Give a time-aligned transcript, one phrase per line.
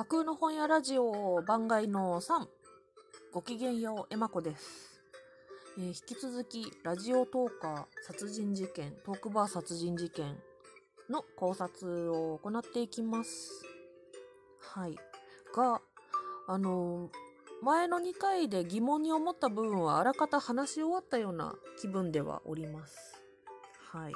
[0.00, 2.46] 架空の本屋ラジオ番外の3
[3.34, 4.98] ごきげんようえまこです、
[5.76, 10.38] えー引き続きラジオトーカー殺人事件トークバー殺人事件
[11.10, 13.62] の考察を行っていきます。
[14.74, 14.96] はい。
[15.54, 15.82] が
[16.48, 17.10] あのー
[17.62, 23.20] 前の2回で疑問に思った部分はあらかた話し終わったような気分ではおります。
[23.92, 24.14] はい。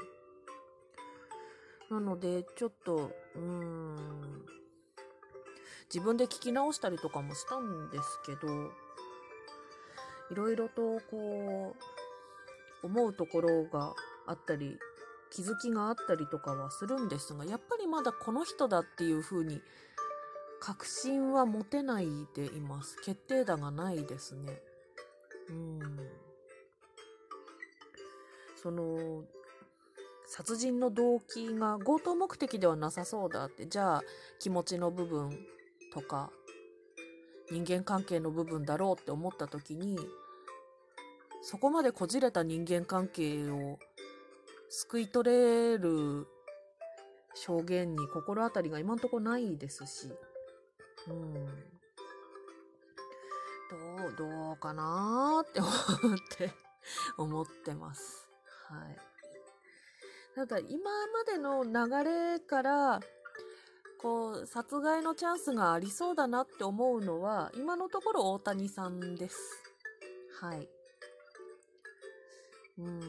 [1.90, 4.63] なのでちょっとうーん。
[5.92, 8.70] 自分で聞き直したりとかもしたんですけど
[10.30, 11.76] いろいろとこ
[12.82, 13.94] う思うところが
[14.26, 14.78] あったり
[15.30, 19.60] 気づきがあったりとかはするんですがやっぱりまだこの人だっていうふうに
[20.60, 24.62] 確信は持てないでいます決定打がないですね。
[25.50, 25.80] うん。
[28.62, 29.24] その
[30.26, 34.02] 殺人の動機が強盗目的ではなさそうだってじゃあ
[34.38, 35.38] 気持ちの部分
[35.94, 36.30] とか
[37.50, 39.98] 人間関係の部分だろうって思った時に
[41.42, 43.78] そこまでこじれた人間関係を
[44.68, 46.26] 救い取れる
[47.34, 50.12] 証言に心当たりが今んとこないですし
[51.08, 51.34] うん。
[53.70, 56.52] どうどうかなーって思って
[57.16, 58.28] 思ってます。
[58.68, 58.96] はい。
[60.34, 63.00] ただ今までの流れから
[64.04, 69.38] こう殺害のチャンスがありそうだなって思うのは今のところ大谷さんです。
[70.42, 70.68] はい。
[72.76, 73.00] うん。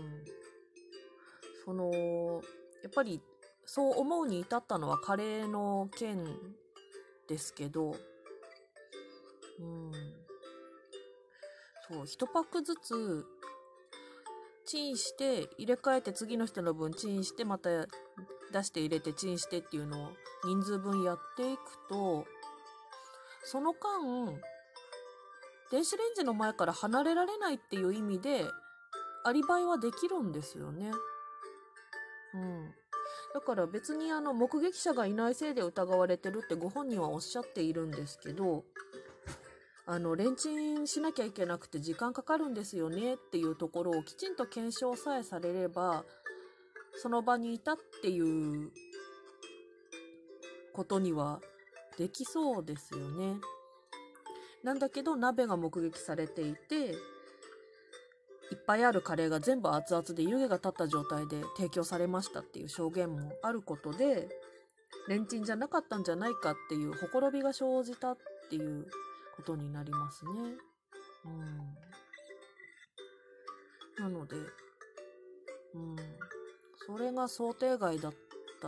[1.66, 1.92] その
[2.82, 3.22] やっぱり
[3.66, 6.24] そう思うに至ったのはカレーの件
[7.28, 7.98] ですけど
[9.60, 9.92] うん。
[11.90, 13.26] そう1パックずつ
[14.66, 17.86] チンして入れ替えて次の人の分チンしてまた
[18.52, 20.12] 出して入れてチンしてっていうのを
[20.46, 22.26] 人数分やっていくと
[23.44, 24.40] その間
[25.72, 28.46] 電子レンジの前から離れられないっていう意味で
[29.24, 30.92] アリバイはできるんですよね。
[32.36, 32.74] うん。
[33.34, 38.64] だから別にあの目撃者がいないせいで疑われてるってご本人はおっしゃっているんですけど
[39.86, 46.06] あのレンチンしなきゃいけなくて時間かかるんですよねっていうところをきちんと検証さえされれば
[47.02, 48.72] その場にいたっていう
[50.74, 51.40] ことには
[51.98, 53.36] できそうですよね。
[54.64, 56.96] なんだけど鍋が目撃されていて
[58.52, 64.28] いっぱいあるカレーが全部熱々で湯気が立った状態で提供されましたっていう証言もあることで
[65.08, 68.18] レンチンじゃなかったんじゃないかっていうほころびが生じたっ
[68.50, 68.88] ていう
[69.36, 70.32] ことになりますね。
[71.26, 71.58] うん。
[74.04, 74.36] なので、
[75.76, 75.96] うん。
[76.86, 78.14] それが想定外だっ
[78.62, 78.68] た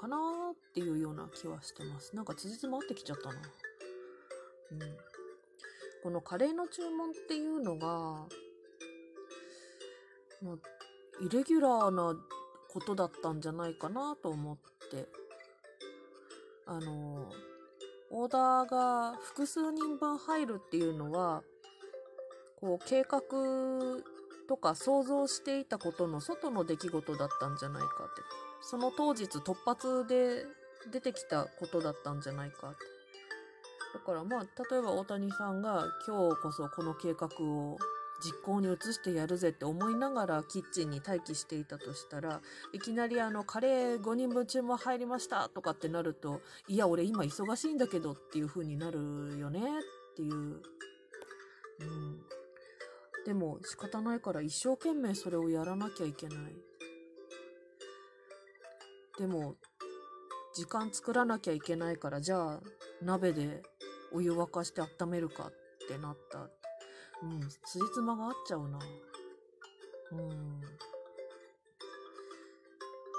[0.00, 0.16] かな
[0.52, 2.14] っていうような気はしてます。
[2.16, 3.34] なんか辻褄合ってきちゃったな。
[4.72, 4.78] うん。
[6.02, 7.86] このカレーの注文っていうのが、
[10.42, 10.56] まあ、
[11.20, 12.14] イレギュラーな
[12.68, 14.56] ことだったんじゃないかなと思っ
[14.90, 15.08] て。
[16.66, 17.30] あの、
[18.10, 21.42] オーダーが複数人分入るっていうのは、
[22.56, 23.20] こう計画
[24.48, 28.22] とか想像していたことの外の出来事だったんじゃないかって。
[28.60, 30.44] その当日突発で
[30.90, 32.78] 出てきたことだったんじゃないかって。
[33.94, 37.78] だからまあ、例えば大谷さんが今日こそこの計画を
[38.22, 42.40] 実行に移してやるぜって思いながらキッチンに待機していたとしたら
[42.72, 50.60] いきなりあのカレー5人分注文入りましたとかってなるといや俺今忙しいんだけどっていう風になるよねっていう、うん、
[53.28, 56.38] でも仕方ないから一生懸命それをやらなきゃいけない
[59.18, 59.54] でも
[60.56, 62.60] 時間作らなきゃいけないからじゃあ
[63.02, 63.62] 鍋で
[64.12, 66.48] お湯沸かして温めるかってなった
[67.22, 68.78] うん、つじつまが合っちゃうな。
[70.12, 70.62] うん。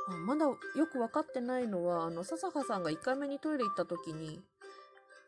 [0.08, 0.56] あまだよ
[0.92, 4.42] く分かってないのは、あの、笹葉さんが1回目にトイレ行った時に、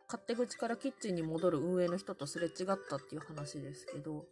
[0.07, 2.53] 勝手口からキッチンに戻る運営の人とすれ違っ
[2.89, 4.25] たっていう話ですけど、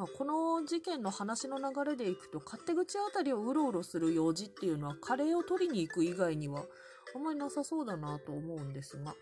[0.00, 6.64] まあ、この事件の話の流れでいくと、勝手口あたりをうろうろする用事っていうのは、カレーを取りに行く以外には、
[7.14, 9.14] あんまりなさそうだなと思うんですが。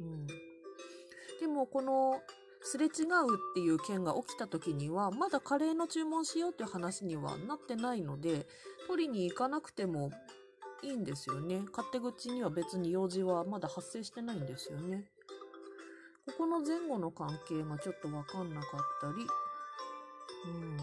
[0.00, 0.26] うん。
[0.26, 2.20] でも、この、
[2.62, 8.46] すれ違うっていう件が起きた時にはまだカレーの注文しようっていう話にはなってないので
[8.86, 10.12] 取りに行かなくても
[10.80, 15.02] いいんですよね勝手口には別に用事はまだ発生してないんですよね
[16.26, 19.26] ここの前後の関係がちょっとわかんなかったり
[20.46, 20.76] うん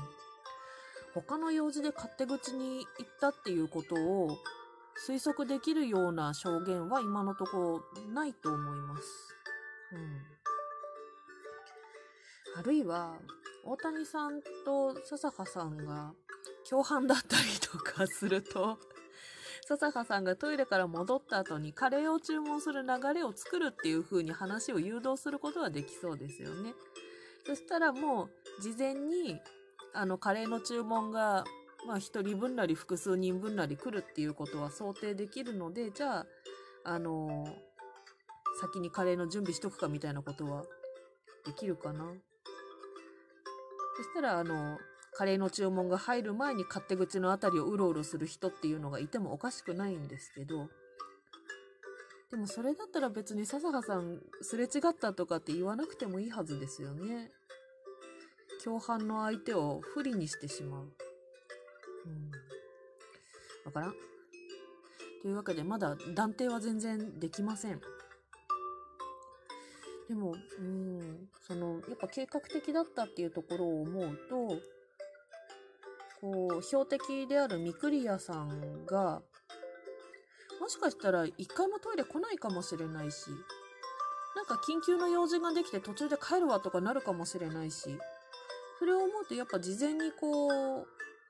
[1.13, 2.85] 他の用事で勝手口に行っ
[3.19, 4.37] たっていうことを
[5.07, 9.03] 推測できるような証言は今のところないと思います。
[9.93, 10.21] うん。
[12.59, 13.17] あるいは、
[13.63, 16.13] 大谷さんと笹葉さんが
[16.69, 18.77] 共犯だったりとかすると、
[19.69, 26.73] 笹葉さんがトイレから戻った後にカレーを注文する流れを作るっていう風に話を誘導することはできそうですよね。
[27.45, 29.39] そしたらもう事前に
[29.93, 31.43] あのカレーの注文が
[31.85, 36.25] まあ一人分なり複数人分なり来るっていうことは想定できるので、じゃあ、
[36.83, 37.45] あの
[38.59, 40.63] 先にカレーの準備しとくかみたいなことは
[41.45, 42.05] できるかな。
[43.97, 44.79] そしたら、あの、
[45.19, 50.69] カレーの注文が入る前に勝手口のあたりをうろうろする人っていうのがいてもおかしくないんですけど、
[52.31, 57.31] でもそれだったら別に笹葉さんすれ違ったとかって言わなくてもいいはずですよね。
[58.63, 60.83] 共犯の相手を不利にしてしまう。
[60.83, 62.31] うん。
[63.65, 63.93] わからん。
[65.21, 67.81] というわけで、まだ断定は全然できません。
[70.07, 74.78] でも、うん、その、やっぱ計画的だったっていうところを思うと、
[76.21, 79.21] こう、標的であるミクリアさんが、
[80.59, 83.29] もしかしたら一回もトイレ来ないかもしれないし、
[84.35, 87.97] なんか緊急の用事ができて途中で帰るわとかなるかもしれないし、
[88.77, 90.47] それを思うとやっぱ事前にこ
[90.81, 90.87] う、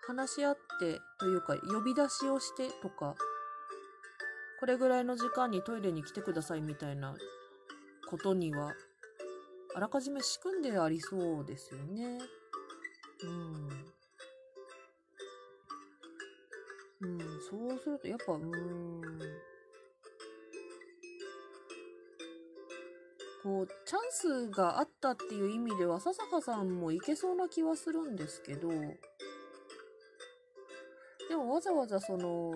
[0.08, 3.16] 話し合ってというか呼び出しをしてとか、
[4.60, 7.16] これぐらいの時間にトイレに来てくださいみたいな
[8.10, 8.74] ことには、
[9.76, 12.18] あらかじめ仕組んでありそうですよね。
[13.24, 13.70] うん。
[17.02, 17.20] うん、
[17.50, 19.02] そうするとやっぱ、うん。
[23.42, 28.70] こう、チャンスがあったっていう意味では、笹葉さんもいけそうな気はするんですけど、
[31.30, 32.54] でもわざわざその、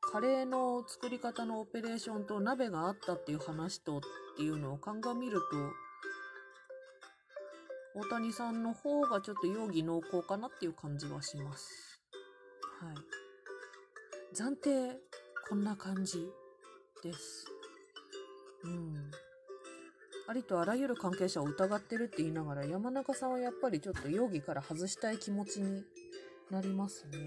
[0.00, 4.00] カレーの作り方のオペレーションと鍋があったっていう話とっ
[4.36, 5.46] ていうのを鑑みると、
[7.94, 12.00] 大谷さんの方がちょっと容疑濃厚かなっていう感じはします。
[12.80, 13.21] はい。
[14.34, 14.98] 暫定、
[15.50, 16.26] こんな感じ
[17.02, 17.44] です。
[18.64, 19.10] うん。
[20.26, 25.84] ありとあらゆる関係者を疑ってるって言いながら、山中さんはやっぱりちょっと容疑から外したい気持ちに
[26.50, 27.18] なりますね。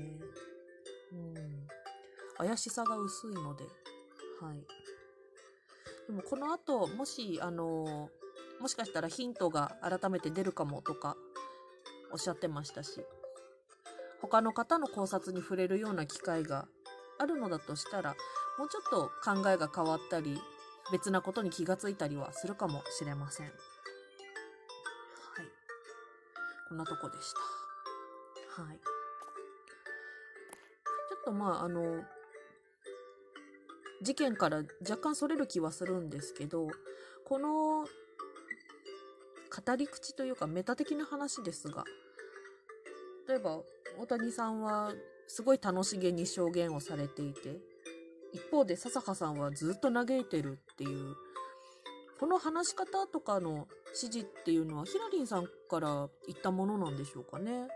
[1.12, 1.36] うん。
[2.38, 3.66] 怪しさが薄いので。
[4.42, 4.66] はい。
[6.08, 8.10] でもこの後、もし、あの
[8.60, 11.16] もしかしたらヒントが改めて出るかもとか、
[12.12, 13.00] おっしゃってましたし、
[14.22, 16.68] 他の方の考察に触れるような機会が
[17.17, 18.15] あるのだとしたら、
[18.57, 20.41] もうちょっと考えが変わったり、
[20.91, 23.47] 別なことに気がついたりはするかもしれません。
[23.47, 23.56] はい。
[26.69, 27.33] こんなとこでし
[28.56, 28.62] た。
[28.62, 28.77] はい。
[28.77, 28.81] ちょ
[31.21, 32.03] っとまあ、あの、
[34.01, 36.67] 事件から若干それる気はするんですけど、
[37.25, 37.85] この
[39.56, 41.83] 語り口というかメタ的な話ですが、
[43.27, 43.62] 例えば
[43.97, 44.94] 大谷さんは
[45.27, 47.60] すごい楽しげに証言をされていて、
[48.33, 51.16] 一方で笹葉さんはずっと嘆いてるっていう、
[52.19, 57.68] この話し方とかの指示っていうのはヒラリンさんから言ったものなんでしょうかね。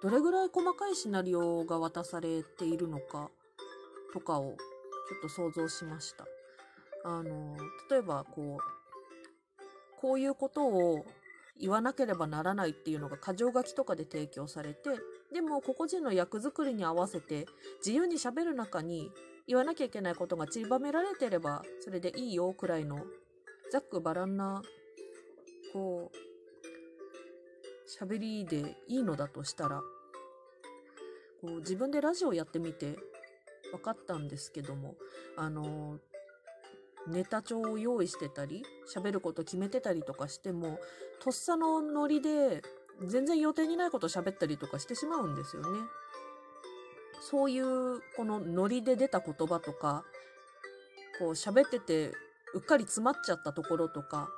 [0.00, 3.30] どれぐらい細かいシナリオが渡されているのか
[4.12, 4.54] とかを
[5.08, 6.26] ちょっと想像しました。
[7.04, 7.56] あの、
[7.90, 11.04] 例えばこう、こういうことを
[11.60, 14.90] 言わなければならないっていうのが箇条書きとかで提供されて、
[15.32, 17.46] でも個々人の役作りに合わせて
[17.78, 19.10] 自由に喋る中に
[19.46, 23.04] 言わなきゃいけないことが散りばめられてればそれでいいよくらいの
[23.70, 24.62] ざっくばらんな、
[25.72, 26.16] こう、
[28.04, 29.82] 喋りでいいのだとしたら、
[31.40, 32.96] こう自分でラジオやってみて
[33.70, 34.94] 分かったんですけども、
[35.36, 35.98] あの、
[37.06, 40.78] ネタ帳を用意してたり、喋ること決めてたりとかしても、
[41.20, 42.62] とっさのノリで
[43.04, 45.68] 全然予定にないこと喋ったりとかしてしまうんですよね。
[47.20, 50.04] そういう、このノリで出た言葉とか、
[51.18, 52.12] こう喋ってて
[52.54, 54.28] うっかり詰まっちゃったところとか、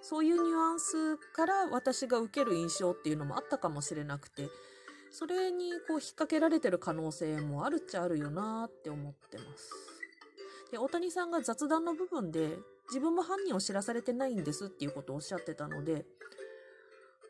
[0.00, 4.48] そういうニュアンスから私が受ける印象っていうのもあったかもしれなくて、
[5.10, 9.70] それにこう引っ掛けられてる可能性もあるっちゃあるよなって思ってます。
[10.72, 16.04] で、大谷さんが雑談の部分で自分も犯人を知らされてないんですっていうことをおっしゃってたので、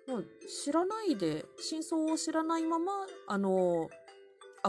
[0.09, 0.27] もう
[0.65, 2.93] 知らないで、真相を知らないまま、
[3.29, 3.89] あの、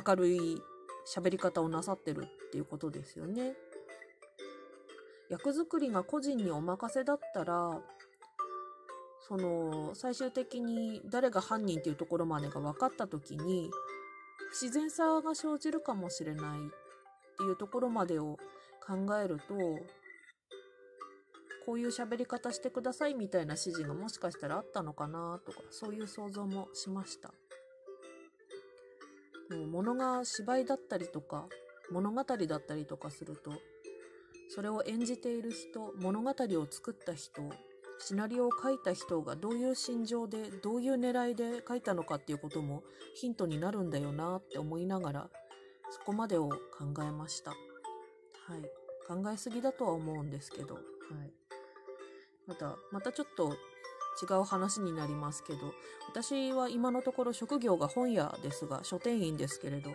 [0.06, 0.62] 明るい
[1.08, 3.56] 喋り方をなさってるっていうことですよね。
[5.30, 7.82] 役作りが個人にお任せだったら、
[9.28, 13.72] その、最終的に誰が犯人っていうところまでが分かった時に、
[14.52, 18.38] 不自然さが生じるかもしれないっていうところまでを
[18.86, 19.56] 考えると
[21.66, 27.32] こういう喋り方してくださいみたいな指示がもしかしたらあったのかなとかそういう想像もしました
[29.50, 31.48] でも物が芝居だったりとか
[31.92, 33.52] 物語だったりとかすると
[34.50, 37.42] それを演じている人物語を作った人
[38.00, 42.84] シナリオを書いた人がどういう心情でどういう狙いで書いたのかっていうことも
[43.16, 45.30] ヒントになるんだよなって思いながら
[45.94, 47.52] そこまでを考えました。
[47.52, 47.56] は
[48.58, 48.62] い。
[49.08, 51.32] 考えすぎだとは思うんですけど、はい。
[52.48, 53.54] また、またちょっと
[54.22, 55.74] 違う話になりますけど、
[56.08, 59.92] 私は今のところ職業が本屋ですが、書店員ですけれど、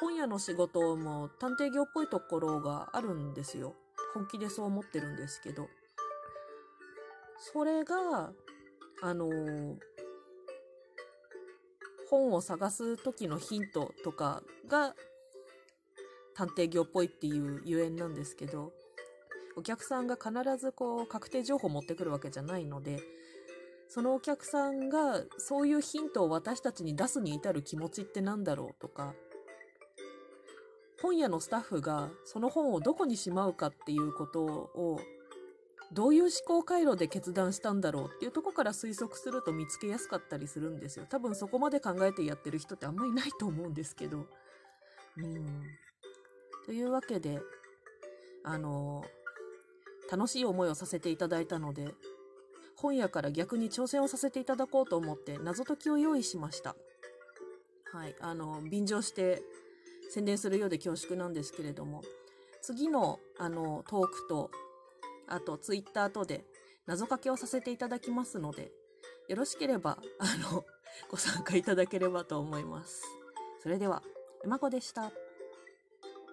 [0.00, 3.74] 本屋の仕事も探偵業っぽいところがあるんですよ。
[4.14, 5.68] 本気でそう思ってるんですけど。
[7.38, 8.32] それが、
[9.02, 9.76] あのー、
[12.08, 14.94] 本を探す時のヒントとかが
[16.34, 18.72] 探偵業っぽいっていうゆえんなんですけど、
[19.60, 22.98] お客さんが必ずこう確定情報を持ってくるわけじゃないので、
[23.88, 29.12] そのお客さんがそういうヒントを私たちに出すに至る気持ちって何だろうとか、
[31.02, 34.98] 本屋のスタッフがその本をどこにしまうかっていうことを
[35.92, 41.04] どういう思考回路で決断したんだろうっていうとこから推測すると見つけやすかったりするんですよ。
[41.06, 44.24] 多分そこまで考えてやってる人ってあんまりいないと思うんですけど。
[45.18, 45.62] うん。
[46.64, 47.42] というわけで、
[48.44, 49.04] あの、
[50.10, 51.94] 楽しい思いをさせていただいたので、
[52.76, 56.74] 本屋から逆に挑戦をさせていただこうと思って謎解きを用意しました。
[57.92, 58.14] はい。
[58.20, 59.42] あの、便乗して
[60.10, 62.02] 宣伝するようで恐縮なんですけれども、
[62.62, 64.50] 次の、あの、トークと
[65.28, 66.44] あとツイッターとで
[66.86, 68.72] 謎かけをさせていただきますので、
[69.28, 70.64] よろしければ、あの、
[71.08, 73.02] ご参加いただければと思います。
[73.62, 74.02] それでは、
[74.44, 75.12] エマコでした。